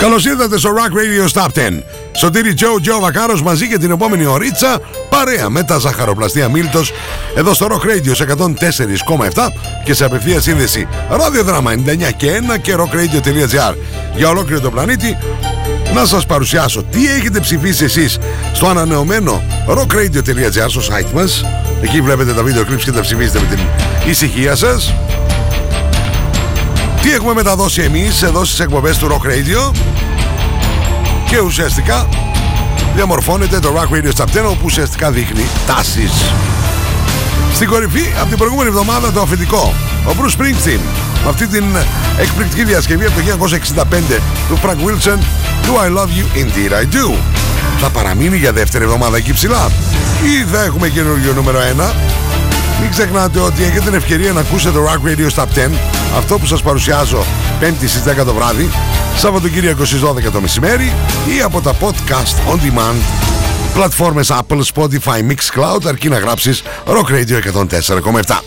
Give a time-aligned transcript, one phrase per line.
[0.00, 1.82] Καλώς ήρθατε στο Rock Radio Stop 10.
[2.12, 4.80] Σωτήρι Τζο Τζο Βακάρος μαζί και την επόμενη ωρίτσα
[5.10, 6.92] παρέα με τα ζαχαροπλαστεία Μίλτος
[7.34, 8.26] εδώ στο Rock Radio σε
[9.34, 9.48] 104,7
[9.84, 11.76] και σε απευθείας σύνδεση ραδιοδράμα 99
[12.16, 13.74] και 1 και rockradio.gr
[14.16, 15.16] για ολόκληρο το πλανήτη.
[15.94, 18.18] Να σας παρουσιάσω τι έχετε ψηφίσει εσείς
[18.52, 21.44] στο ανανεωμένο rockradio.gr στο site μας
[21.82, 23.64] Εκεί βλέπετε τα βίντεο clips και τα ψηφίζετε με την
[24.10, 24.94] ησυχία σας
[27.02, 29.74] τι έχουμε μεταδώσει εμείς εδώ στις εκπομπές του Rock Radio;
[31.26, 32.08] Και ουσιαστικά
[32.94, 36.12] διαμορφώνεται το Rock Radio Stop 10 όπου ουσιαστικά δείχνει τάσεις.
[37.54, 39.74] Στην κορυφή από την προηγούμενη εβδομάδα το αφεντικό,
[40.06, 40.80] ο Bruce Springsteen
[41.24, 41.64] με αυτή την
[42.18, 43.48] εκπληκτική διασκευή από το
[44.18, 45.18] 1965 του Frank Wilson
[45.66, 47.14] Do I Love You; Indeed I Do.
[47.80, 49.70] Θα παραμείνει για δεύτερη εβδομάδα εκεί ψηλά
[50.24, 51.92] ή θα έχουμε καινούργιο νούμερο 1
[52.80, 55.70] μην ξεχνάτε ότι έχετε την ευκαιρία να ακούσετε το Rock Radio Stop 10
[56.16, 57.24] αυτό που σας παρουσιάζω
[57.60, 58.70] 5η στις 10 το βράδυ
[59.16, 60.92] Σαββατοκύριακο στις 12 το μεσημέρι
[61.36, 62.96] ή από τα podcast on demand
[63.74, 68.38] πλατφόρμες Apple, Spotify, Mixcloud αρκεί να γράψεις Rock Radio 104,7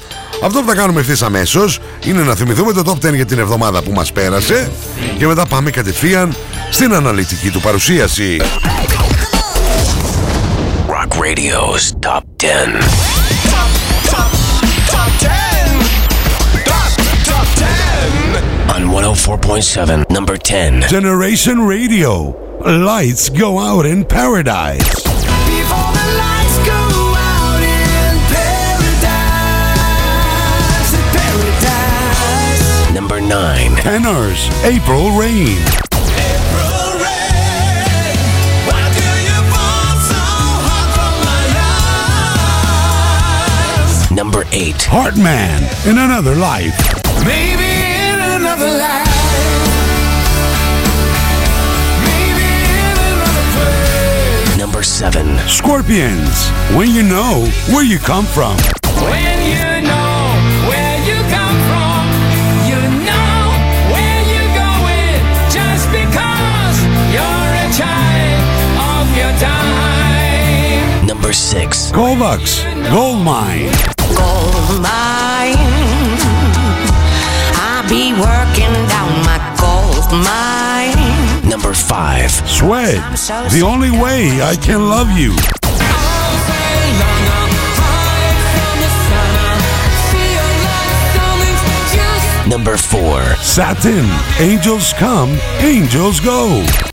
[0.44, 3.81] αυτό που θα κάνουμε ευθύς αμέσως είναι να θυμηθούμε το top 10 για την εβδομάδα
[3.81, 4.72] που μας πέρασε
[5.18, 6.36] και μετά πάμε κατευθείαν
[6.72, 8.38] στην αναλυτική του παρουσίαση.
[10.88, 13.23] Rock Radio's Top 10.
[19.04, 20.84] 104.7, number 10.
[20.84, 22.30] Generation Radio.
[22.62, 25.04] Lights go out in paradise.
[32.94, 33.76] number nine.
[33.76, 35.58] Tenors, April Rain.
[36.16, 37.44] April Rain
[44.08, 44.76] so number eight.
[44.76, 46.80] Heartman in another life.
[47.26, 47.73] Maybe
[54.58, 55.38] Number 7.
[55.47, 56.50] Scorpions.
[56.75, 58.56] When you know where you come from.
[59.03, 60.16] When you know
[60.69, 62.03] where you come from,
[62.69, 63.35] you know
[63.94, 65.19] where you're going.
[65.52, 66.78] Just because
[67.16, 68.44] you're a child
[68.91, 71.07] of your time.
[71.07, 71.91] Number 6.
[71.91, 72.63] Kovacs.
[72.90, 73.72] Gold Mine.
[74.16, 75.83] gold mine.
[77.90, 81.50] Be working down my gold mine.
[81.50, 82.32] Number 5.
[82.48, 82.96] Sweat.
[83.52, 85.36] The only way I can love you.
[92.48, 93.36] Number 4.
[93.38, 94.06] Satin.
[94.40, 96.93] Angels come, angels go.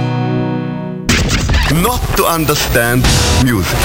[1.73, 3.01] Not to understand
[3.43, 3.79] music.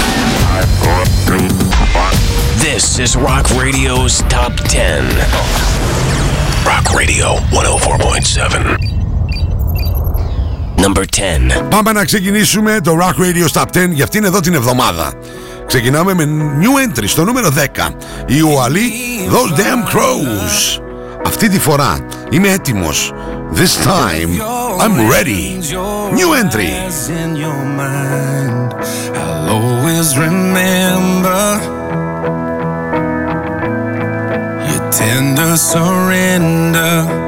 [2.58, 5.04] This is Rock Radio's Top 10.
[6.66, 8.78] Rock Radio 104.7.
[10.78, 11.68] Number 10.
[11.68, 15.12] Πάμε να ξεκινήσουμε το Rock Radio Stop 10 για αυτήν εδώ την εβδομάδα.
[15.66, 16.28] Ξεκινάμε με
[16.60, 17.90] new entry στο νούμερο 10.
[18.26, 18.92] Η Ουαλή
[19.30, 20.85] Those Damn Crows.
[21.25, 21.97] Αυτή τη φορά
[22.29, 23.13] είμαι έτοιμος.
[23.53, 24.31] This time
[24.83, 25.59] I'm ready.
[26.19, 26.71] New entry.
[27.21, 28.73] in your mind.
[29.21, 31.43] I'll always remember
[34.67, 37.24] your tender surrender.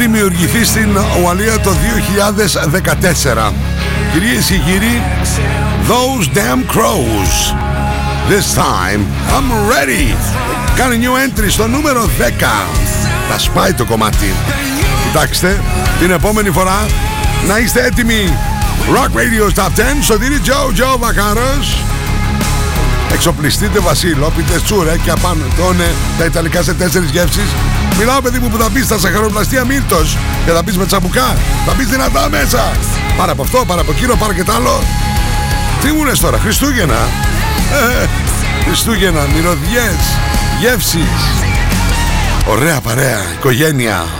[0.00, 3.52] Δημιουργηθεί στην Ουαλία το 2014.
[4.12, 5.02] Κυρίες και κύριοι,
[5.88, 7.54] Those Damn Crows.
[8.30, 9.00] This time,
[9.36, 10.16] I'm ready.
[10.76, 12.68] Κάνει new entry στο νούμερο 10.
[13.30, 14.34] Θα σπάει το κομμάτι.
[15.06, 15.60] Κοιτάξτε,
[16.00, 16.86] την επόμενη φορά
[17.48, 18.36] να είστε έτοιμοι.
[18.94, 21.89] Rock Radio Top 10, Σωτήρι Τζο, Τζο Βακάρος.
[23.12, 27.48] Εξοπλιστείτε Βασίλο, πείτε τσουρέκια πάνω τόνε τα Ιταλικά σε τέσσερις γεύσεις.
[27.98, 31.36] Μιλάω παιδί μου που θα μπεις στα σαχαροπλαστεία Μύρτος και θα μπεις με τσαμπουκά.
[31.66, 32.72] Θα μπεις δυνατά μέσα.
[33.16, 34.82] Πάρα από αυτό, πάρα από εκείνο, πάρα και τ' άλλο.
[35.82, 37.08] Τι μου λες τώρα, Χριστούγεννα;
[38.02, 38.06] Ε,
[38.64, 39.96] Χριστούγεννα, μυρωδιές,
[40.60, 41.00] γεύσεις.
[42.46, 44.19] Ωραία παρέα, οικογένεια.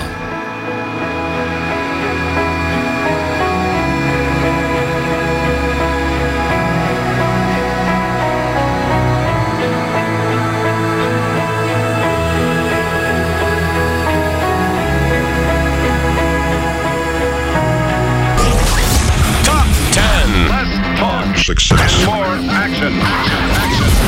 [21.50, 22.06] Success.
[22.06, 22.94] More action.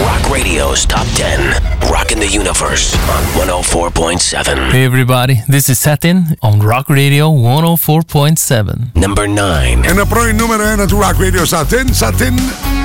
[0.08, 1.90] Rock Radio's Top 10.
[1.92, 2.86] Rocking the Universe
[3.16, 4.72] on 104.7.
[4.72, 8.94] Hey everybody, this is Satin on Rock Radio 104.7.
[8.96, 9.84] Number 9.
[9.86, 12.36] Ένα πρώην νούμερο 1 του Rock Radio Satin, Satin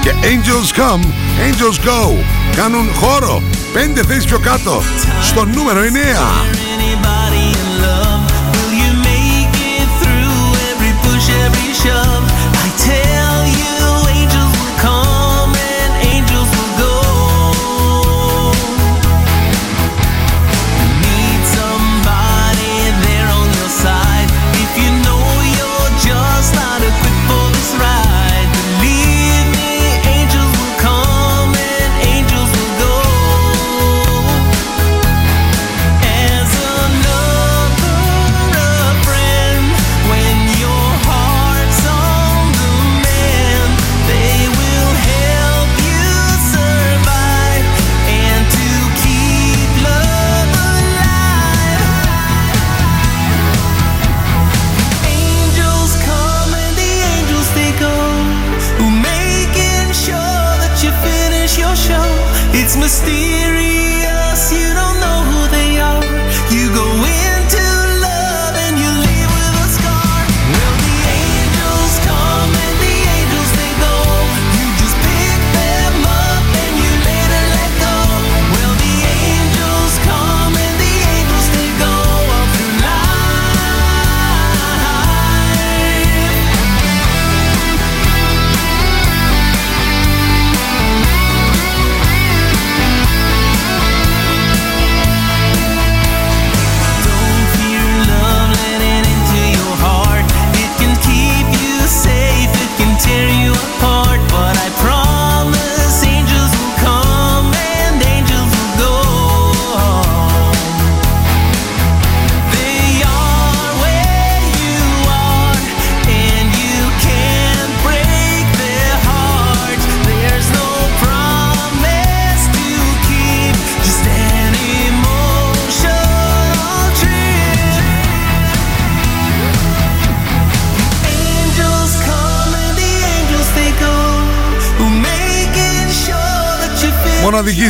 [0.02, 1.04] και Angels Come,
[1.46, 2.24] Angels Go.
[2.56, 3.42] Κάνουν χώρο,
[3.72, 4.82] πέντε θέσεις πιο κάτω,
[5.22, 5.90] στο νούμερο 9.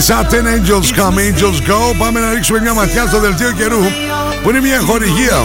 [0.07, 1.95] Satin Angels Come, Angels Go.
[1.97, 3.79] Πάμε να ρίξουμε μια ματιά στο δελτίο καιρού
[4.43, 5.37] που είναι μια χορηγία.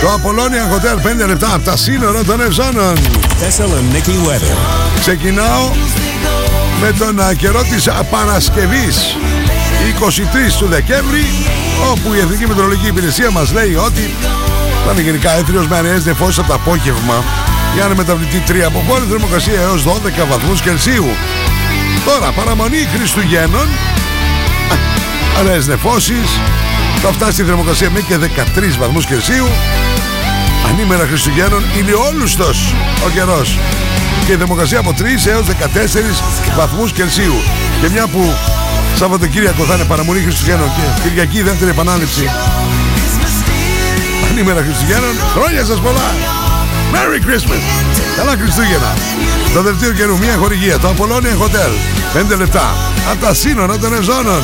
[0.00, 2.96] Το Apollonia Hotel 5 λεπτά από τα σύνορα των Ευζώνων.
[2.96, 4.56] Thessaloniki weather.
[5.00, 5.70] Ξεκινάω
[6.80, 9.16] με τον α, καιρό της α, Παρασκευής
[10.00, 11.24] 23 του Δεκέμβρη
[11.90, 14.14] όπου η Εθνική Μετρολογική Υπηρεσία μας λέει ότι
[14.86, 17.24] θα είναι γενικά έθριος με αραιές νεφώσεις από το απόγευμα
[17.74, 19.88] για να μεταβλητή 3 από πόλη θερμοκρασία έως 12
[20.30, 21.06] βαθμούς Κελσίου.
[22.04, 23.68] Τώρα παραμονή Χριστουγέννων
[25.38, 26.28] αραιές νεφώσεις
[27.02, 29.48] θα φτάσει η θερμοκρασία μέχρι και 13 βαθμούς Κελσίου.
[30.68, 32.74] Ανήμερα Χριστουγέννων ηλιόλουστος
[33.06, 33.58] ο καιρός.
[34.26, 36.22] Και η θερμοκρασία από 3 έως 14
[36.56, 37.34] βαθμούς Κελσίου.
[37.80, 38.34] Και μια που
[38.96, 42.30] Σαββατοκύριακο θα είναι παραμονή Χριστουγέννων και Κυριακή δεύτερη επανάληψη.
[44.30, 46.14] Ανήμερα Χριστουγέννων χρόνια σας πολλά.
[46.92, 47.62] Merry Christmas.
[48.16, 48.94] Καλά Χριστούγεννα.
[49.54, 51.72] Το δελτίο καιρού μια χορηγία Το Apollonia Hotel.
[52.32, 52.74] 5 λεπτά.
[53.10, 54.42] Από τα σύνορα των Ευζώνων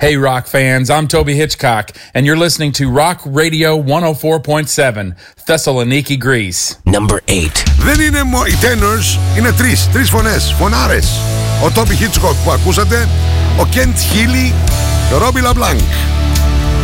[0.00, 5.14] Hey, rock fans, I'm Toby Hitchcock, and you're listening to Rock Radio 104.7,
[5.46, 6.76] Thessaloniki, Greece.
[6.84, 7.62] Number 8.
[7.78, 11.08] Δεν είναι μόνο οι tenors, είναι τρεις, τρεις φωνές, φωνάρες.
[11.64, 13.08] Ο Τόμπι Hitchcock που ακούσατε,
[13.60, 14.52] ο Kent Healy
[15.08, 15.80] και ο Robbie LeBlanc.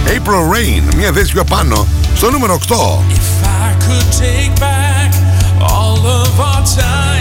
[0.07, 2.75] April Rain, μια θέση πιο πάνω, στο νούμερο 8.
[3.11, 5.11] If I could take back
[5.61, 7.16] all of our time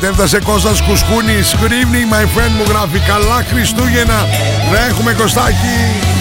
[0.00, 1.54] Κατέφτασε Κώστας Κουσκούνης.
[1.60, 2.52] Good evening my friend.
[2.56, 4.26] Μου γράφει Καλά Χριστούγεννα
[4.72, 6.17] Να έχουμε Κωστάκι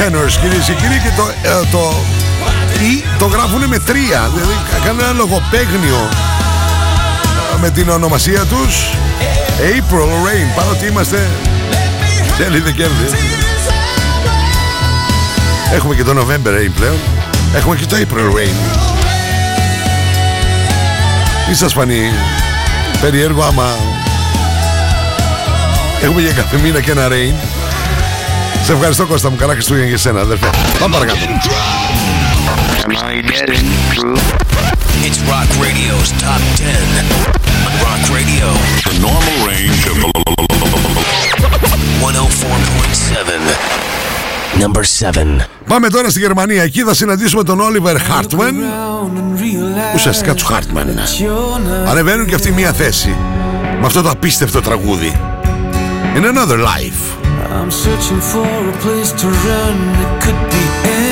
[0.00, 1.94] tenors κυρίες και κύριοι και το, ε, το
[2.90, 4.52] ή το γράφουν με τρία δηλαδή
[4.84, 6.08] κάνουν ένα λογοπαίγνιο
[7.54, 8.94] ε, με την ονομασία τους.
[9.58, 11.28] April Rain παρότι είμαστε.
[12.38, 13.08] Τέλη Δεκέμβρη.
[15.74, 16.98] Έχουμε και το November Rain πλέον.
[17.54, 18.54] Έχουμε και το April Rain.
[21.50, 22.10] Ή σας φανεί;
[23.00, 23.76] Περίεργο άμα.
[26.02, 27.49] Έχουμε για κάθε μήνα και ένα Rain
[28.70, 31.18] σε ευχαριστώ Κώστα μου, καλά Χριστούγεννα για σένα αδερφέ Πάμε παρακάτω
[35.06, 36.66] It's Rock Radio's Top 10.
[37.66, 38.46] On Rock Radio,
[38.88, 39.96] the normal range of
[44.54, 44.62] 104.7.
[44.62, 45.44] Number 7.
[45.66, 46.62] Πάμε τώρα στη Γερμανία.
[46.62, 48.56] Εκεί θα συναντήσουμε τον Όλιβερ Χάρτμαν.
[49.94, 50.98] Ουσιαστικά του Χάρτμαν.
[51.88, 53.16] Ανεβαίνουν και αυτή μία θέση.
[53.80, 55.20] Με αυτό το απίστευτο τραγούδι.
[56.14, 57.09] In another life.
[57.48, 59.76] I'm searching for a place to run.
[60.04, 61.09] It could be anywhere.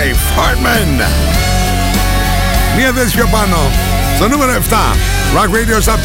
[0.00, 1.04] Life, Hartman.
[2.76, 3.56] Μία θέση πιο πάνω,
[4.16, 4.74] στο νούμερο 7,
[5.34, 5.98] Rock Radio Top 10.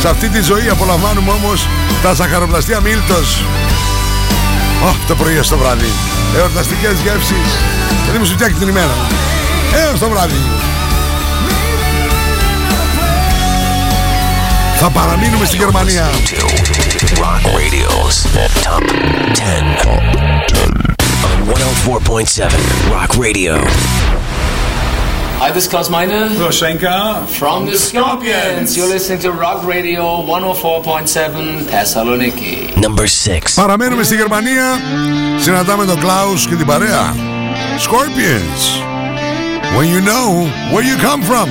[0.00, 1.68] Σε αυτή τη ζωή απολαμβάνουμε όμως
[2.02, 3.44] τα σαχαροπλαστεία Μίλτος.
[4.88, 5.90] Oh, το πρωί στο βράδυ.
[6.36, 7.46] Εορταστικές γεύσεις.
[8.10, 8.94] Δεν μου σου φτιάχνει την ημέρα.
[9.74, 10.40] Έως το βράδυ.
[14.78, 16.08] Θα παραμείνουμε στη Γερμανία.
[17.14, 18.16] Rock Radio's
[18.64, 18.84] Top
[19.32, 19.84] 10.
[19.84, 20.85] Top 10.
[21.29, 23.53] On 104.7 Rock Radio.
[25.41, 28.77] Hi, this is Klaus Meine Roshenka from the Scorpions.
[28.77, 32.77] You're listening to Rock Radio 104.7 Thessaloniki.
[32.77, 33.53] Number 6.
[33.55, 34.79] Παραμένουμε στη Γερμανία.
[35.39, 37.15] Συναντάμε τον Klaus και την παρέα.
[37.79, 38.61] Scorpions.
[39.77, 40.27] When you know
[40.71, 41.49] where you come from.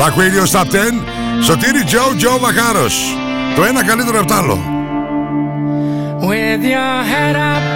[0.00, 1.04] Rock Radio Stop 10.
[1.42, 3.16] Σωτήρι Τζο, Τζο Βαχάρος.
[3.56, 4.58] Το ένα καλύτερο από το άλλο.
[6.20, 7.75] With your head up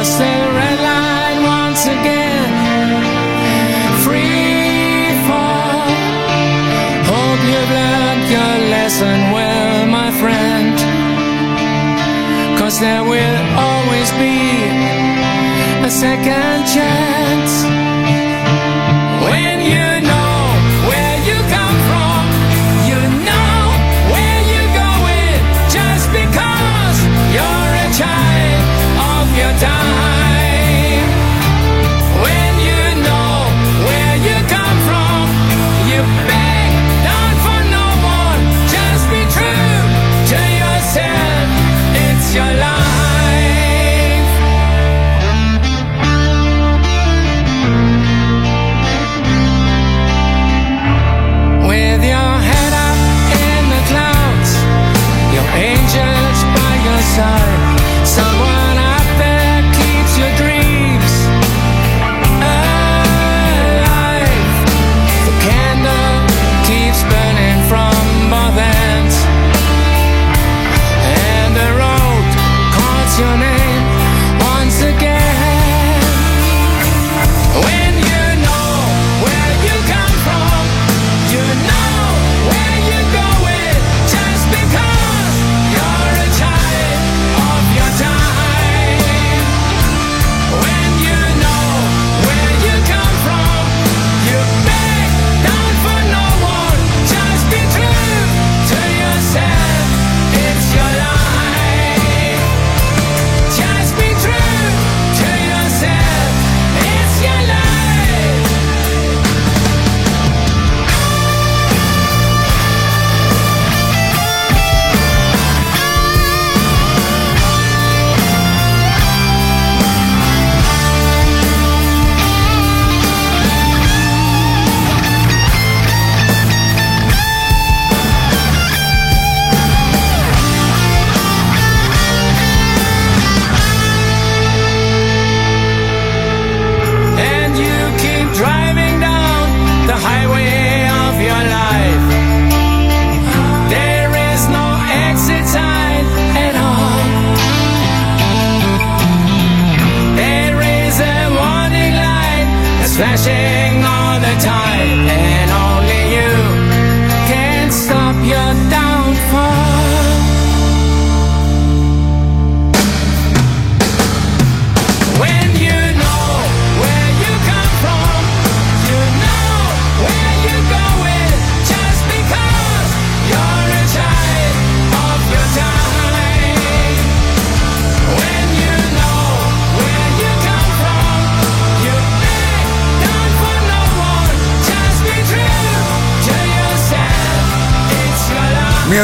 [0.00, 2.50] cross the red line once again.
[4.04, 5.88] Free fall.
[7.12, 10.76] Hope you've learned your lesson well, my friend.
[12.58, 14.38] Cause there will always be
[15.84, 17.79] a second chance.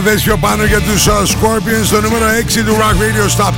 [0.07, 0.13] Life.
[0.13, 3.51] Μια θέση πιο πάνω για τους uh, Scorpions στο νούμερο 6 του Rock Radio Stop
[3.51, 3.53] 10.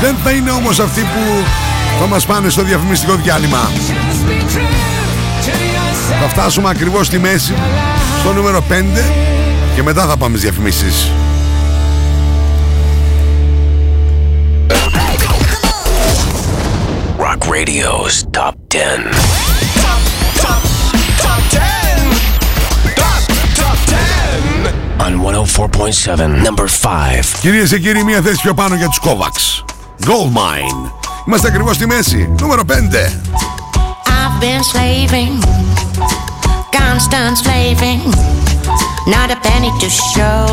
[0.00, 1.44] Δεν θα είναι όμως αυτοί που
[2.00, 3.70] θα μας πάνε στο διαφημιστικό διάλειμμα.
[6.20, 7.54] Θα φτάσουμε ακριβώς στη μέση,
[8.20, 8.84] στο νούμερο 5
[9.74, 11.10] και μετά θα πάμε στις διαφημίσεις.
[17.18, 19.57] Rock Radio's Top 10.
[25.07, 27.39] On 104.7, number 5.
[27.41, 29.63] Κυρίες και κύριοι, μια θέση πιο πάνω για τους Kovacs.
[30.05, 30.91] Gold Mine.
[31.27, 32.29] Είμαστε ακριβώς στη μέση.
[32.39, 32.73] Νούμερο 5.
[32.73, 35.33] I've been slaving,
[36.79, 38.01] constant slaving,
[39.15, 40.45] not a penny to show.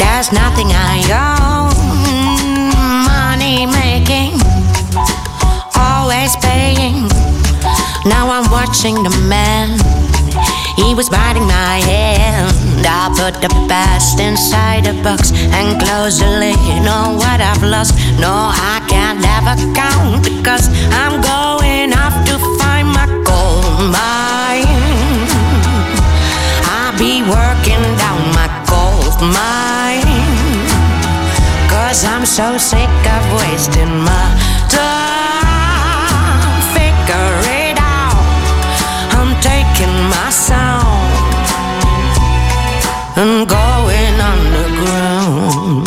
[0.00, 0.96] There's nothing I
[1.28, 1.74] own.
[3.12, 4.32] Money making,
[5.88, 7.08] always paying.
[8.14, 9.68] Now I'm watching the man.
[10.77, 12.85] He was biting my hand.
[12.85, 17.97] I put the past inside a box and close the lid on what I've lost.
[18.21, 24.69] No, I can't ever count because I'm going off to find my gold mine.
[26.77, 30.05] I'll be working down my gold mine.
[31.73, 34.25] Cause I'm so sick of wasting my
[34.69, 35.46] time.
[40.17, 41.13] My sound
[43.21, 45.85] and going underground.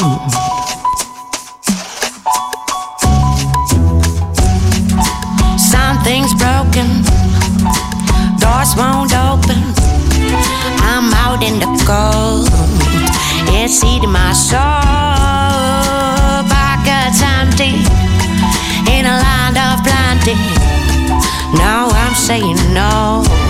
[5.58, 6.88] Something's broken,
[8.42, 9.60] doors won't open.
[10.90, 12.48] I'm out in the cold,
[13.58, 14.60] it's eating my soul.
[16.54, 17.74] Pockets empty
[18.94, 20.38] in a land of plenty.
[21.58, 23.49] Now I'm saying no.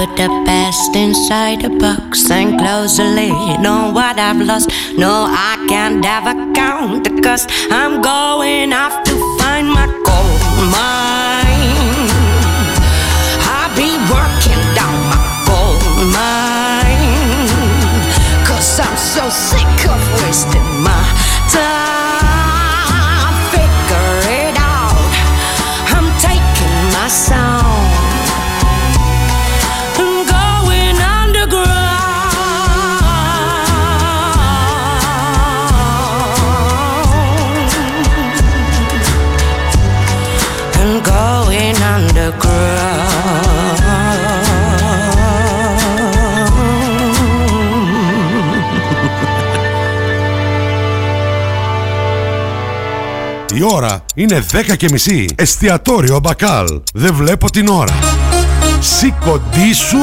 [0.00, 4.70] Put the best inside a box and close the lid on what I've lost.
[4.96, 7.50] No, I can't ever count the cost.
[7.70, 12.08] I'm going off to find my gold mine.
[13.54, 15.84] I'll be working down my gold
[16.16, 17.50] mine.
[18.48, 21.02] Cause I'm so sick of wasting my
[21.52, 23.34] time.
[23.52, 25.12] Figure it out.
[25.94, 27.49] I'm taking my sound.
[53.60, 55.26] Η ώρα είναι 10 και μισή.
[55.34, 56.66] Εστιατόριο Μπακάλ.
[56.94, 57.98] Δεν βλέπω την ώρα.
[58.80, 59.98] Σήκοντή σου,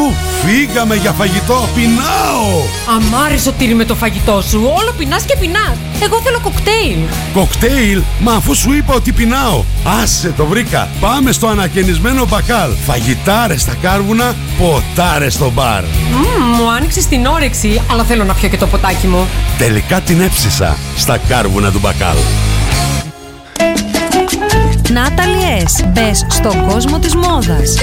[0.45, 1.69] φύγαμε για φαγητό.
[1.75, 2.61] Πεινάω!
[2.95, 4.61] Αμάρι σωτήρι με το φαγητό σου.
[4.63, 5.77] Όλο πεινάς και πεινάς.
[6.03, 6.97] Εγώ θέλω κοκτέιλ.
[7.33, 9.63] Κοκτέιλ, μα αφού σου είπα ότι πεινάω.
[10.01, 10.89] Άσε το βρήκα.
[10.99, 12.71] Πάμε στο ανακαινισμένο μπακάλ.
[12.85, 15.83] Φαγητάρες στα κάρβουνα, ποτάρες στο μπαρ.
[15.83, 19.27] Μμμ, μου άνοιξε την όρεξη, αλλά θέλω να πιω και το ποτάκι μου.
[19.57, 22.17] Τελικά την έψησα στα κάρβουνα του μπακάλ.
[24.89, 25.85] Natalie S.
[25.87, 27.75] Μπες στον κόσμο της μόδας.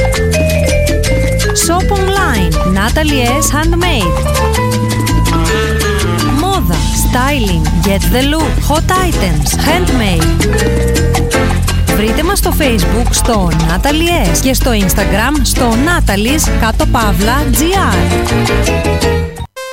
[1.66, 2.52] Shop online.
[2.52, 3.46] Natalie S.
[3.54, 4.14] Handmade.
[6.40, 6.74] Μόδα.
[7.04, 7.86] Styling.
[7.86, 8.52] Get the look.
[8.68, 9.48] Hot items.
[9.66, 10.26] Handmade.
[11.96, 14.38] Βρείτε μας στο facebook στο Natalie S.
[14.42, 18.24] και στο instagram στο Natalie's κάτω παύλα gr.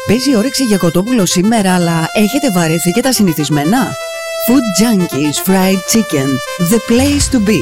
[0.08, 3.78] Παίζει όρεξη για κοτόπουλο σήμερα, αλλά έχετε βαρεθεί και τα συνηθισμένα;
[4.48, 6.30] Food Junkies Fried Chicken.
[6.72, 7.60] The place to be.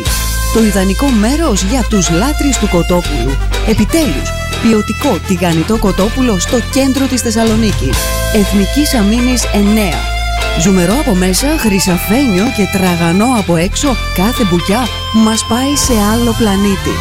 [0.53, 3.37] Το ιδανικό μέρος για τους λάτρεις του κοτόπουλου.
[3.67, 4.29] Επιτέλους,
[4.61, 7.97] ποιοτικό τηγανιτό κοτόπουλο στο κέντρο της Θεσσαλονίκης.
[8.33, 9.93] Εθνικής Αμήνης 9.
[10.61, 16.95] Ζουμερό από μέσα, χρυσαφένιο και τραγανό από έξω, κάθε μπουκιά μας πάει σε άλλο πλανήτη.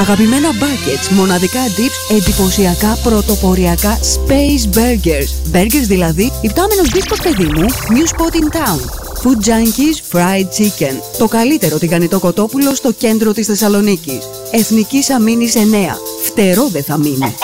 [0.00, 5.56] Αγαπημένα buckets, μοναδικά dips, εντυπωσιακά πρωτοποριακά space burgers.
[5.56, 9.03] Burgers δηλαδή, υπτάμενος δίσκος παιδί μου, new spot in town.
[9.24, 10.94] Food Junkies Fried Chicken.
[11.18, 14.18] Το καλύτερο τηγανιτό κοτόπουλο στο κέντρο της Θεσσαλονίκης.
[14.50, 15.58] Εθνικής Αμήνης 9.
[16.22, 17.34] Φτερό δεν θα μείνει.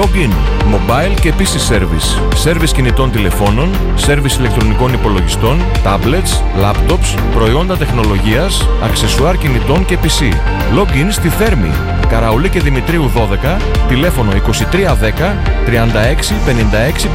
[0.00, 0.32] Login,
[0.74, 3.70] mobile και PC service, service κινητών τηλεφώνων,
[4.06, 10.32] service ηλεκτρονικών υπολογιστών, tablets, laptops, προϊόντα τεχνολογίας, αξεσουάρ κινητών και PC.
[10.78, 11.70] Login στη Θέρμη,
[12.08, 17.08] Καραουλή και Δημητρίου 12, τηλέφωνο 2310 36 56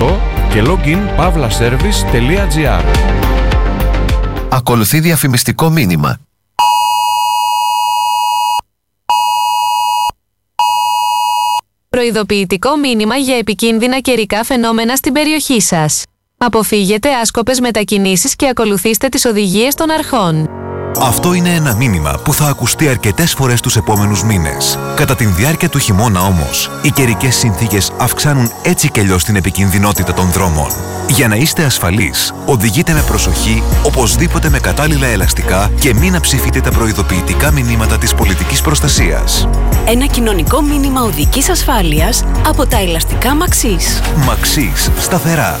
[0.00, 2.82] 58 και login pavlaservice.gr
[4.48, 6.18] Ακολουθεί διαφημιστικό μήνυμα.
[11.88, 16.02] Προειδοποιητικό μήνυμα για επικίνδυνα καιρικά φαινόμενα στην περιοχή σας.
[16.38, 20.48] Αποφύγετε άσκοπες μετακινήσεις και ακολουθήστε τις οδηγίες των αρχών.
[21.00, 24.78] Αυτό είναι ένα μήνυμα που θα ακουστεί αρκετές φορές τους επόμενους μήνες.
[24.96, 30.14] Κατά τη διάρκεια του χειμώνα όμως, οι καιρικές συνθήκες αυξάνουν έτσι κι αλλιώς την επικινδυνότητα
[30.14, 30.70] των δρόμων.
[31.08, 36.70] Για να είστε ασφαλείς, οδηγείτε με προσοχή, οπωσδήποτε με κατάλληλα ελαστικά και μην αψηφείτε τα
[36.70, 39.48] προειδοποιητικά μηνύματα της πολιτικής προστασίας.
[39.86, 44.00] Ένα κοινωνικό μήνυμα οδικής ασφάλειας από τα ελαστικά Μαξής.
[44.26, 45.60] Μαξί, σταθερά.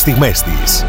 [0.00, 0.84] στιγμές της.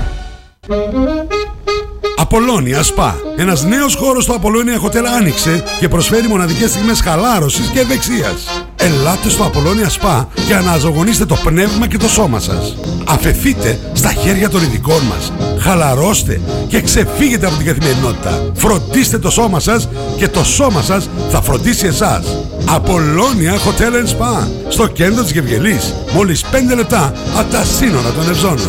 [2.18, 3.14] Απολώνια Spa.
[3.38, 8.66] Ένας νέος χώρος στο Απολώνια Hotel άνοιξε και προσφέρει μοναδικές στιγμές χαλάρωσης και ευεξίας.
[8.76, 12.76] Ελάτε στο Απολώνια Spa και αναζωογονήστε το πνεύμα και το σώμα σας.
[13.08, 15.32] Αφεθείτε στα χέρια των ειδικών μας.
[15.60, 18.52] Χαλαρώστε και ξεφύγετε από την καθημερινότητα.
[18.54, 22.26] Φροντίστε το σώμα σας και το σώμα σας θα φροντίσει εσάς.
[22.66, 24.48] Απολώνια Hotel and Spa.
[24.70, 25.94] Στο κέντρο της Γευγελής.
[26.14, 28.68] Μόλις 5 λεπτά από τα σύνορα των Ευζώνων.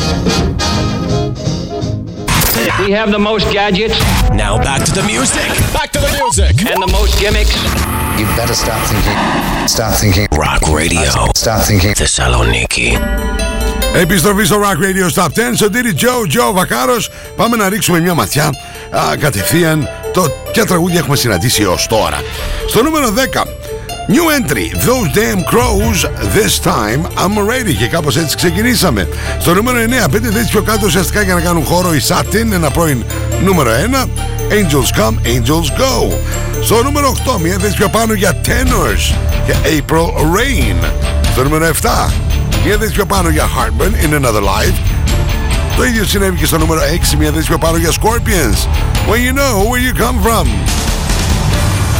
[2.86, 3.96] We have the most gadgets.
[4.44, 5.48] Now back to the music.
[5.78, 6.54] Back to the music.
[6.70, 7.54] And the most gimmicks.
[8.18, 9.18] You better start thinking.
[9.74, 10.26] Start thinking.
[10.44, 11.10] Rock Radio.
[11.42, 11.92] Start thinking.
[11.96, 12.98] Θεσσαλονίκη.
[13.94, 15.28] Επιστροφή στο Rock Radio Stop 10.
[15.56, 17.10] Σωτήρι Τζο, Τζο Βακάρος.
[17.36, 18.44] Πάμε να ρίξουμε μια ματιά
[18.90, 22.20] α, κατευθείαν το ποια τραγούδια έχουμε συναντήσει έως τώρα.
[22.68, 23.42] Στο νούμερο 10.
[24.08, 29.08] New entry, Those Damn Crows, This Time I'm Ready και κάπως έτσι ξεκινήσαμε.
[29.40, 32.70] Στο νούμερο 9, πέντε θέσεις πιο κάτω ουσιαστικά για να κάνουν χώρο η Satin, ένα
[32.70, 33.04] πρώην
[33.44, 34.08] νούμερο 1,
[34.52, 36.12] Angels Come, Angels Go.
[36.62, 39.14] Στο νούμερο 8, μια θέση πιο πάνω για Tenors
[39.46, 40.84] και April Rain.
[41.32, 42.12] Στο νούμερο 7,
[42.64, 44.78] μια θέση πιο πάνω για Heartburn in Another Life.
[45.76, 46.80] Το ίδιο συνέβη και στο νούμερο
[47.12, 48.66] 6, μια θέση πιο πάνω για Scorpions.
[49.08, 50.79] When you know where you come from.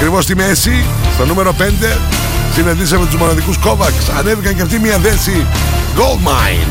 [0.02, 0.84] Ακριβώς στη μέση,
[1.14, 1.62] στο νούμερο 5,
[2.54, 4.14] συναντήσαμε τους μοναδικούς Kovacs.
[4.18, 5.46] Ανέβηκαν και αυτοί μια θέση
[5.96, 6.68] Gold Mine.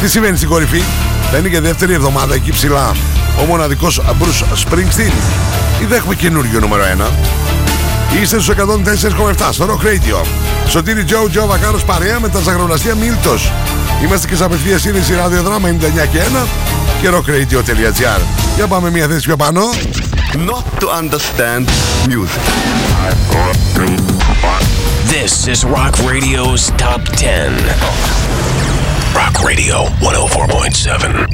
[0.00, 0.82] Τι συμβαίνει στην κορυφή,
[1.30, 2.92] θα είναι και δεύτερη εβδομάδα εκεί ψηλά
[3.40, 5.12] ο μοναδικός Bruce Springsteen.
[5.82, 8.20] Ή θα έχουμε καινούριο νούμερο 1.
[8.22, 10.26] Είστε στους 104,7 στο Rock Radio.
[10.68, 13.52] Σωτήρι Τζο, Τζο Βακάρος παρέα με τα ζαγροναστία Μίλτος.
[14.04, 16.46] Είμαστε και σε απευθείας σύνδεση ραδιοδράμα 99 και 1
[17.00, 18.20] και rockradio.gr.
[18.56, 19.60] Για πάμε μια θέση πιο πάνω.
[20.37, 21.67] Not to understand
[22.07, 22.41] music.
[25.05, 27.51] This is Rock Radio's Top 10.
[29.15, 31.27] Rock Radio 104.7.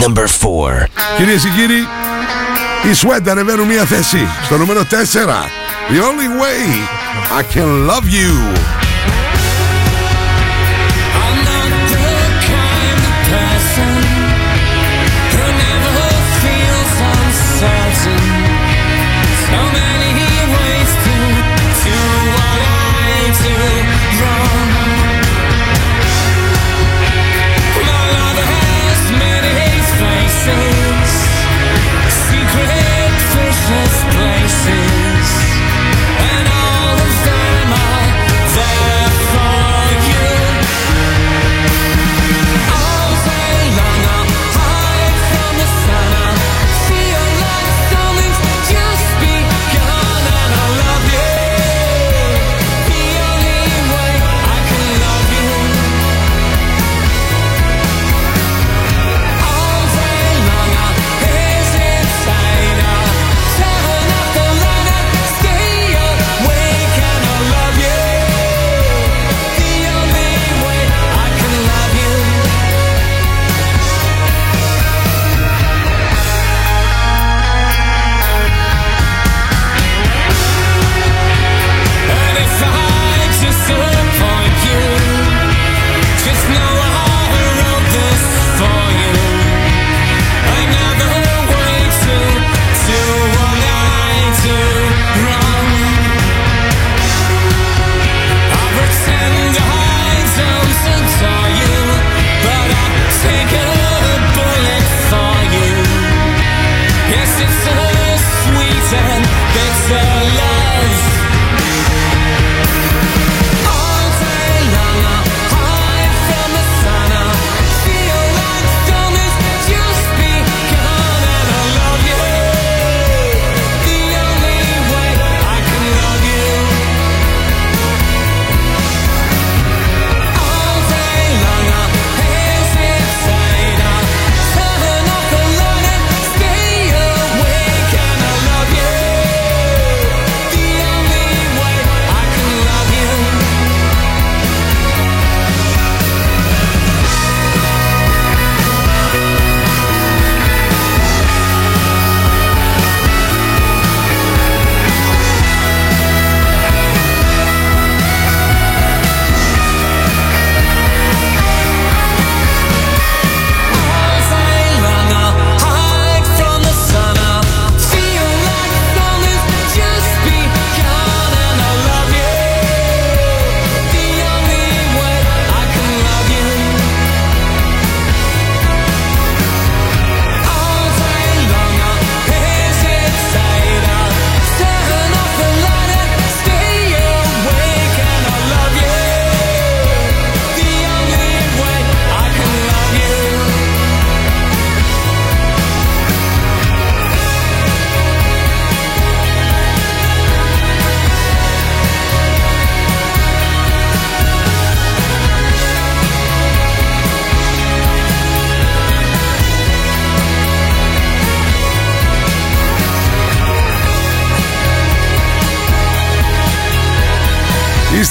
[0.00, 0.86] Number 4.
[1.16, 1.86] Κυρίε και κύριοι,
[2.84, 4.84] οι Sweat ανεβαίνουν μία θέση στο νούμερο 4.
[5.88, 6.60] The only way
[7.38, 8.79] I can love you.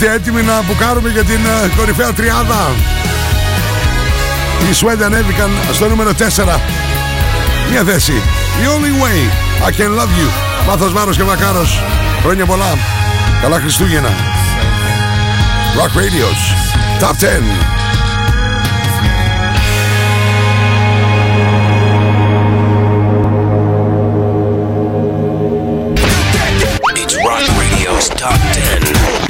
[0.03, 2.71] Είστε έτοιμοι να μπουκάρουμε για την ε, κορυφαία τριάδα.
[4.71, 6.59] Οι Σουέντ ανέβηκαν στο νούμερο 4.
[7.71, 8.13] Μια θέση.
[8.63, 9.19] The only way
[9.69, 10.29] I can love you.
[10.67, 11.83] Μάθος Μάρος και Μακάρος.
[12.23, 12.79] Χρόνια πολλά.
[13.43, 14.11] Καλά Χριστούγεννα.
[15.77, 16.41] Rock Radios.
[17.01, 17.80] Top 10.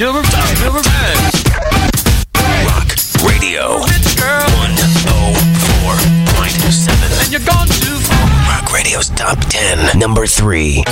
[0.04, 0.90] Number, top, number 10.
[2.68, 2.88] Rock
[3.28, 3.84] Radio 104.7.
[7.20, 8.26] And you're gone too far.
[8.52, 9.98] Rock Radio's Top 10.
[10.04, 10.82] Number 3.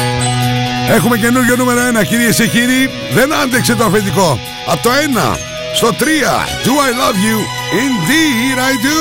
[0.91, 2.91] Έχουμε καινούργιο νούμερο 1 κυρίες και κύριοι.
[3.15, 4.39] Δεν άντεξε το αφεντικό.
[4.67, 5.37] Από το 1
[5.75, 5.93] στο 3.
[6.65, 7.37] Do I love you?
[7.85, 8.99] Indeed I do.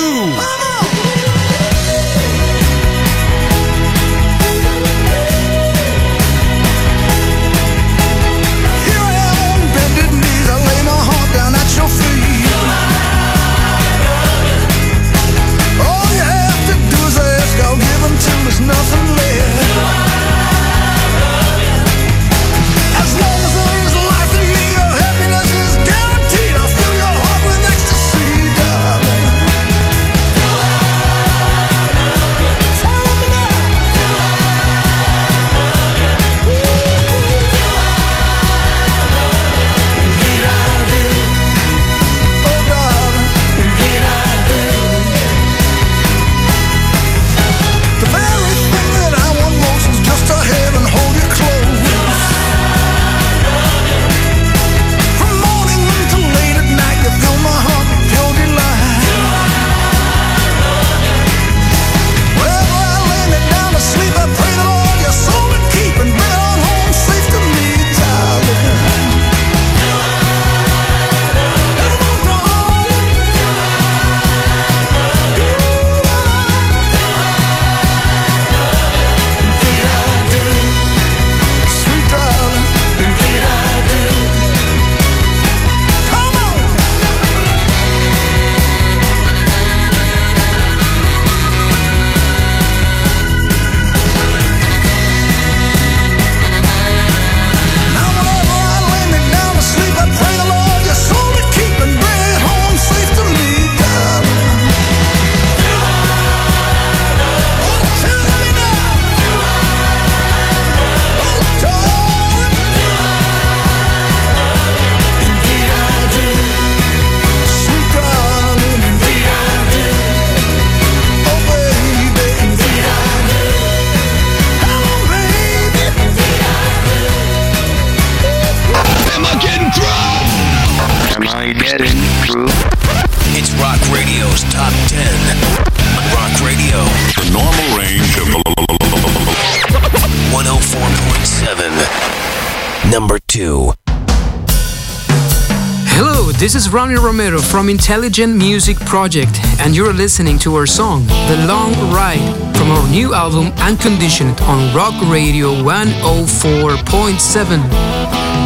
[146.43, 151.37] this is Ronnie Romero from Intelligent Music Project, and you're listening to our song, The
[151.47, 157.59] Long Ride, from our new album Unconditioned on Rock Radio 104.7.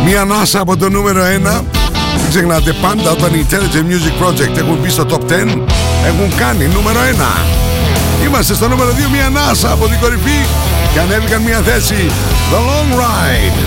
[0.06, 1.26] Μία ανάσα από το νούμερο 1.
[2.22, 5.24] Μην ξεχνάτε πάντα όταν οι Intelligent Music Project έχουν μπει στο top 10
[6.08, 8.26] έχουν κάνει νούμερο 1.
[8.26, 10.46] Είμαστε στο νούμερο 2 μία ανάσα από την κορυφή
[10.94, 12.12] και ανέβηκαν μία θέση.
[12.52, 13.58] The Long Ride.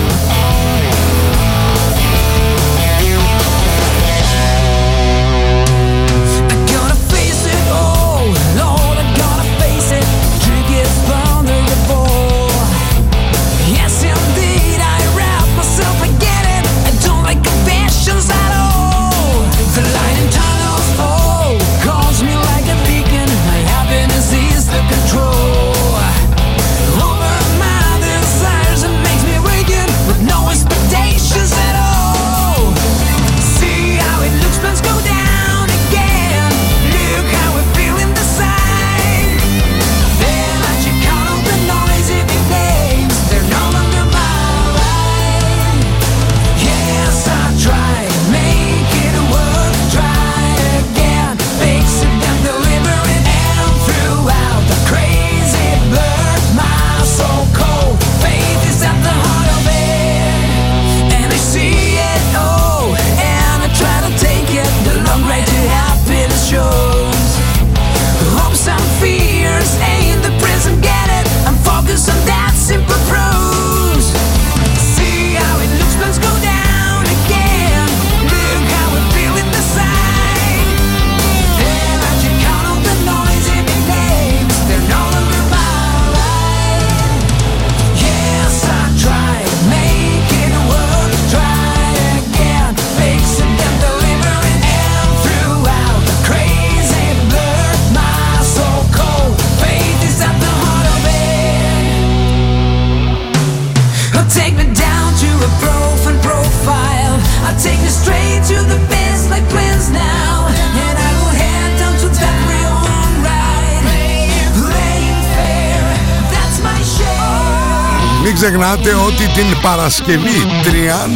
[118.58, 120.46] Ξεχνάτε ότι την Παρασκευή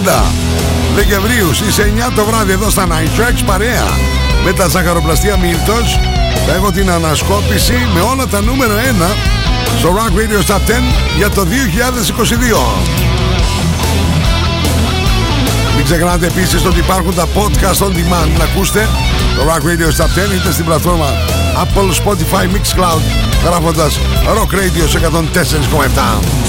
[0.09, 0.23] 30
[0.95, 1.83] Δεκεμβρίου στις 9
[2.15, 3.87] το βράδυ εδώ στα Night Tracks παρέα
[4.45, 6.01] με τα ζαχαροπλαστεία Μίλτος
[6.47, 8.79] θα έχω την ανασκόπηση με όλα τα νούμερο 1
[9.79, 10.59] στο Rock Radio Top 10
[11.17, 11.47] για το 2022.
[15.77, 18.89] Μην ξεχνάτε επίσης ότι υπάρχουν τα podcast on demand να ακούστε
[19.37, 21.07] το Rock Radio Top 10 είτε στην πλατφόρμα
[21.57, 23.03] Apple, Spotify, Mixcloud
[23.45, 23.99] γράφοντας
[24.37, 26.40] Rock Radio 104,7.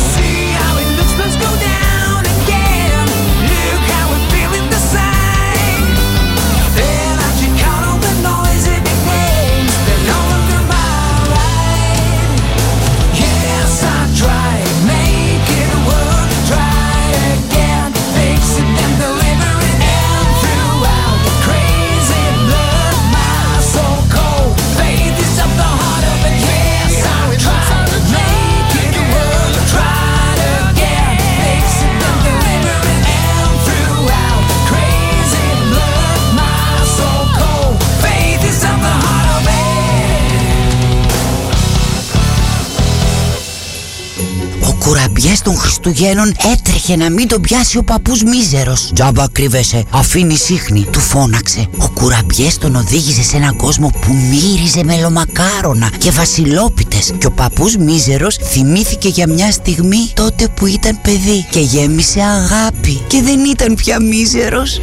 [45.32, 48.92] Κουραμπιές των Χριστουγέννων έτρεχε να μην τον πιάσει ο παππούς μίζερος.
[48.94, 51.68] Τζάμπα κρύβεσαι, αφήνει σύχνη, του φώναξε.
[51.78, 57.14] Ο κουραμπιές τον οδήγησε σε έναν κόσμο που μύριζε μελομακάρονα και βασιλόπιτες.
[57.18, 63.02] Και ο παππούς μίζερος θυμήθηκε για μια στιγμή τότε που ήταν παιδί και γέμισε αγάπη
[63.08, 64.80] και δεν ήταν πια μίζερος.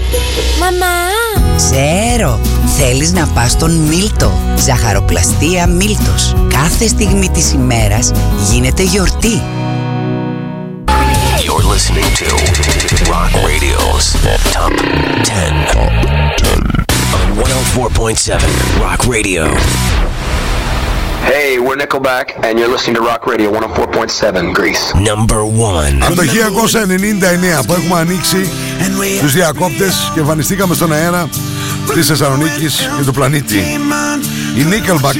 [0.60, 0.96] Μαμά!
[1.56, 2.40] Ξέρω,
[2.78, 4.32] θέλεις να πας στον Μίλτο,
[4.66, 6.34] ζαχαροπλαστεία Μίλτος.
[6.48, 8.10] Κάθε στιγμή της ημέρας
[8.50, 9.42] γίνεται γιορτή.
[11.77, 12.25] You're listening to
[13.13, 14.05] Rock Radio's
[14.57, 15.53] Top 10.
[17.13, 19.43] On 104.7 Rock Radio.
[21.31, 24.93] Hey, we're Nickelback, and you're listening to Rock Radio 104.7 Greece.
[24.95, 26.03] Number one.
[26.03, 28.49] Από το 1999 που έχουμε ανοίξει
[29.21, 31.29] τους διακόπτες και εμφανιστήκαμε στον αέρα
[31.93, 33.57] της Θεσσαλονίκης και του πλανήτη.
[34.55, 35.15] Οι Nickelback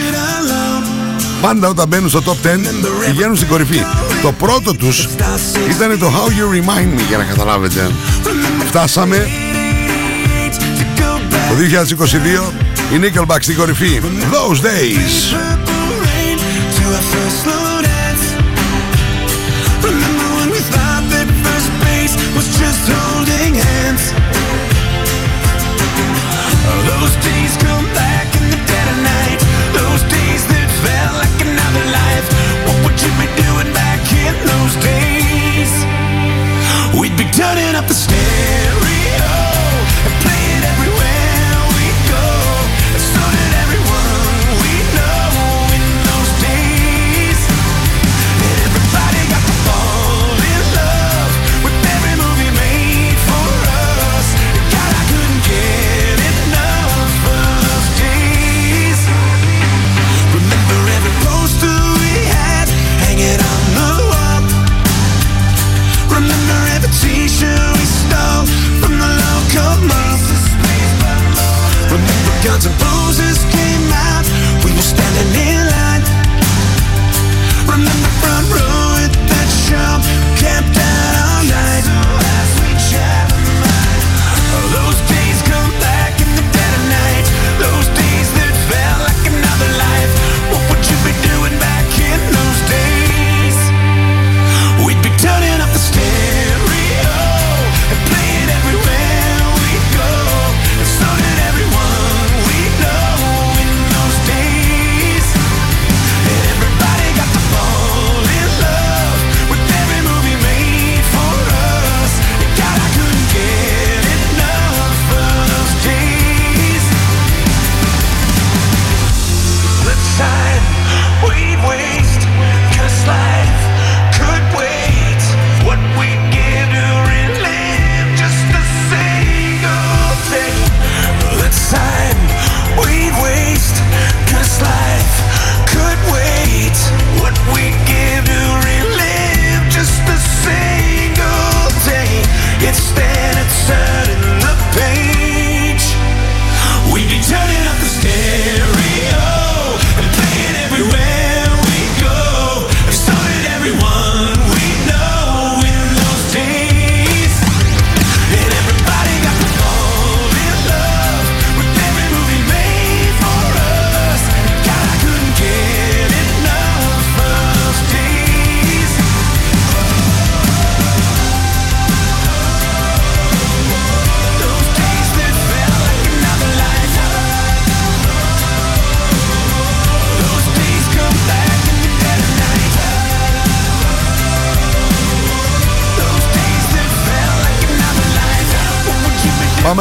[1.40, 2.58] Πάντα όταν μπαίνουν στο top 10
[3.06, 3.82] πηγαίνουν στην κορυφή.
[4.22, 5.08] Το πρώτο τους
[5.70, 7.90] ήταν το How You Remind me για να καταλάβετε.
[8.66, 9.28] Φτάσαμε
[11.48, 11.54] το
[12.48, 12.52] 2022
[12.94, 14.00] η Nickelback στην κορυφή.
[14.04, 15.34] Those days.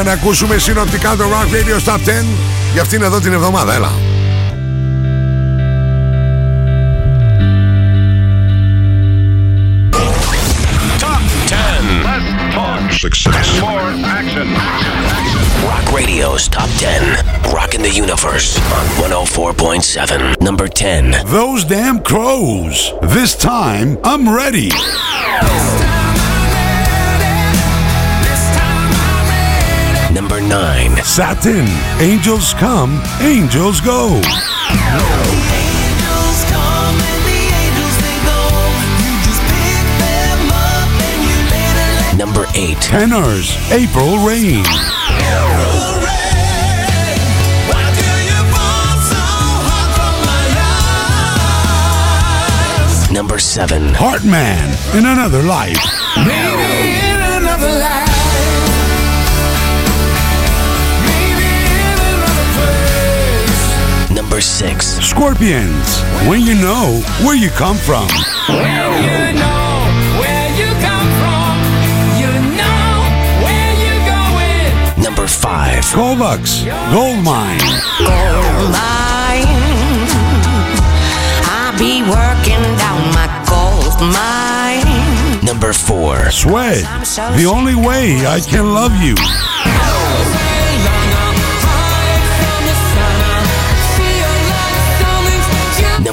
[0.08, 2.26] Να ακούσουμε συνοπτικά το Rock Radio Top 10
[2.74, 3.74] για αυτήν εδώ την εβδομάδα.
[3.74, 3.91] Έλα.
[10.99, 12.03] Top 10.
[12.08, 12.82] Less talk.
[13.05, 13.47] Success.
[13.68, 14.47] More action.
[15.72, 17.01] Rock Radio's Top 10.
[17.58, 20.41] Rocking the Universe on 104.7.
[20.49, 21.16] Number 10.
[21.38, 22.93] Those damn crows.
[23.16, 24.70] This time I'm ready.
[31.04, 31.66] Satin.
[32.00, 34.22] Angels come, angels go.
[42.18, 42.82] Number 8.
[42.82, 43.56] Tenors.
[43.72, 44.64] April rain.
[53.14, 53.93] Number 7.
[53.93, 54.98] Heartman.
[54.98, 55.78] In another life.
[56.18, 58.07] Maybe in another life.
[64.38, 64.86] Number 6.
[65.02, 66.00] Scorpions.
[66.30, 68.06] When you know where you come from.
[68.48, 69.90] Well, you know
[70.22, 71.58] where you come from.
[72.22, 73.02] You know
[73.42, 75.02] where you're going.
[75.04, 75.86] Number 5.
[75.86, 76.70] Kovacs.
[76.94, 77.58] Gold mine.
[77.98, 79.50] Gold mine.
[81.50, 85.44] I be working down my gold mine.
[85.44, 86.30] Number 4.
[86.30, 86.84] Sweat.
[87.36, 89.16] The only way I can love you.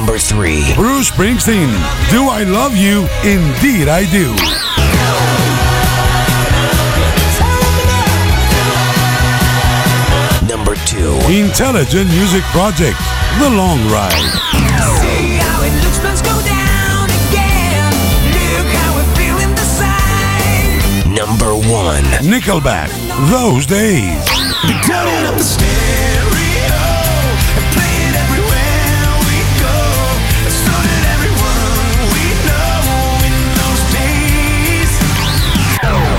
[0.05, 0.75] number three.
[0.75, 1.71] Bruce Springsteen,
[2.11, 3.09] Do I Love You?
[3.25, 4.37] Indeed I Do.
[10.47, 11.17] Number two.
[11.33, 12.99] Intelligent Music Project,
[13.39, 14.13] The Long Ride.
[21.15, 22.05] number one.
[22.21, 22.91] Nickelback,
[23.31, 24.25] Those Days.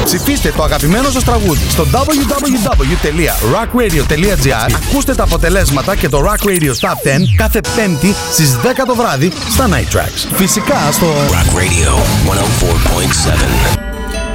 [0.05, 6.69] Ψηφίστε το αγαπημένο σας τραγούδι στο www.rockradio.gr Ακούστε τα αποτελέσματα και το Rock Radio Top
[6.69, 6.71] 10
[7.37, 10.27] κάθε πέμπτη στις 10 το βράδυ στα Night Tracks.
[10.33, 11.93] Φυσικά στο Rock Radio
[13.75, 13.79] 104.7.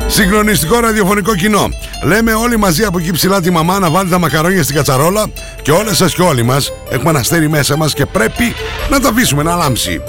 [0.06, 1.68] Συγκλονιστικό ραδιοφωνικό κοινό.
[2.02, 5.26] Λέμε όλοι μαζί από εκεί ψηλά τη μαμά να βάλει τα μακαρόνια στην κατσαρόλα
[5.62, 8.54] και όλες σας και όλοι μας έχουμε ένα αστέρι μέσα μας και πρέπει
[8.90, 10.00] να τα αφήσουμε να λάμψει.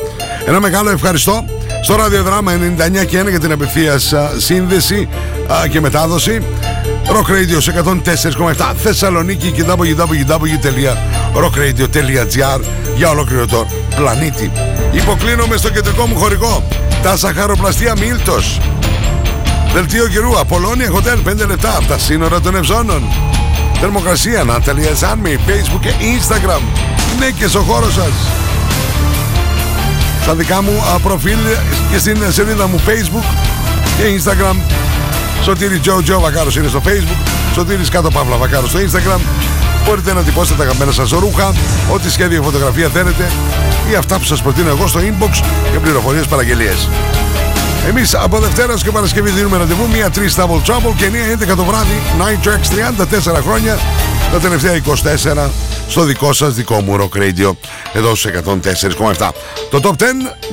[0.46, 1.46] Ένα μεγάλο ευχαριστώ
[1.82, 2.58] στο ραδιοδράμα 99
[3.06, 5.10] και 1 για την απευθείας α, σύνδεση
[5.52, 6.42] α, και μετάδοση.
[7.06, 12.62] Rock Radio σε 104,7 Θεσσαλονίκη και www.rockradio.gr
[12.96, 14.52] για ολόκληρο το πλανήτη.
[14.92, 16.64] Υποκλίνομαι στο κεντρικό μου χωρικό.
[17.04, 18.60] Τα σαχαροπλαστεία Μίλτος.
[19.74, 23.04] Δελτίο καιρού, Απολώνια Hotel 5 λεπτά από τα σύνορα των Ευζώνων.
[23.80, 26.62] Θερμοκρασία, Νάταλια Ζάνμι, Facebook και Instagram.
[27.20, 28.12] Ναι και στο χώρο σας.
[30.22, 31.40] Στα δικά μου α, προφίλ
[31.92, 33.26] και στην σελίδα μου Facebook
[33.98, 34.56] και Instagram.
[35.44, 37.28] Σωτήρι Τζο Τζο Βακάρος είναι στο Facebook.
[37.54, 39.20] Σωτήρις κάτω Παύλα Βακάρος στο Instagram.
[39.86, 41.54] Μπορείτε να τυπώσετε τα αγαπημένα σας ρούχα,
[41.94, 43.32] ό,τι σχέδιο φωτογραφία θέλετε
[43.92, 46.88] ή αυτά που σας προτείνω εγώ στο inbox για πληροφορίες παραγγελίες.
[47.88, 51.64] Εμείς από Δευτέρας και Παρασκευή δίνουμε ραντεβού μία 3 Double Trouble και 9 11 το
[51.64, 52.02] βράδυ.
[52.20, 52.68] Night Tracks
[53.32, 53.80] 34 χρόνια.
[54.32, 55.50] Τα τελευταία 24
[55.92, 57.52] στο δικό σας δικό μου Rock Radio
[57.94, 58.32] εδώ στους
[59.18, 59.30] 104,7.
[59.70, 60.04] Το Top 10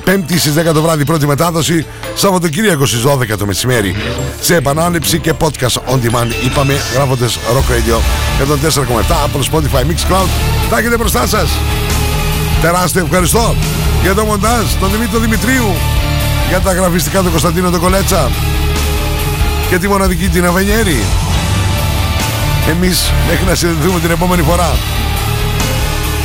[0.04, 1.86] 5η στις 10 το βράδυ πρώτη μετάδοση.
[2.14, 3.96] Σαββατοκύριακο στις 12 το μεσημέρι.
[4.40, 6.30] Σε επανάληψη και podcast on demand.
[6.44, 7.96] Είπαμε γράφοντας Rock Radio
[8.38, 10.28] 104,7 από το Spotify Mix Cloud.
[10.70, 11.50] Τα έχετε μπροστά σας.
[12.60, 13.54] Τεράστιο ευχαριστώ
[14.02, 15.74] για το μοντάζ τον Δημήτρη Δημητρίου
[16.48, 18.30] για τα γραφιστικά του Κωνσταντίνο τον Κολέτσα
[19.68, 21.04] και τη μοναδική την Αβενιέρη.
[22.68, 24.76] Εμείς μέχρι να συνδεθούμε την επόμενη φορά.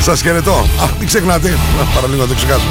[0.04, 0.52] Σας χαιρετώ.
[0.52, 1.58] Α, μην ξεχνάτε.
[1.78, 2.66] Να, παραλίγο να το ξεχάσω.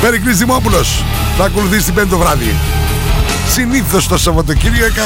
[0.00, 1.04] Περικλής Δημόπουλος
[1.38, 2.54] θα ακολουθεί την πέμπτο βράδυ.
[3.48, 5.02] Συνήθως το Σαββατοκύριακα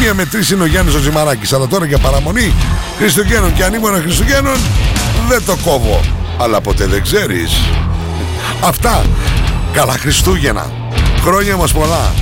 [0.00, 1.52] μία με τρεις είναι ο Γιάννης ο Ζημαράκης.
[1.52, 2.54] Αλλά τώρα για παραμονή
[2.98, 4.56] Χριστουγέννων και ανήμωνα Χριστουγέννων
[5.28, 6.00] δεν το κόβω.
[6.38, 7.60] Αλλά ποτέ δεν ξέρεις.
[8.60, 9.02] Αυτά.
[9.72, 10.70] Καλά Χριστούγεννα.
[11.22, 12.12] Χρόνια μας πολλά.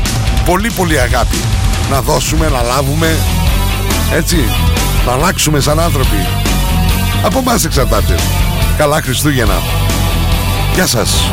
[0.45, 1.39] Πολύ πολύ αγάπη.
[1.91, 3.17] Να δώσουμε, να λάβουμε.
[4.13, 4.37] Έτσι.
[5.07, 6.48] Να αλλάξουμε σαν άνθρωποι.
[7.25, 8.15] Από εμάς εξαρτάται.
[8.77, 9.63] Καλά Χριστούγεννα.
[10.75, 11.31] Γεια σας.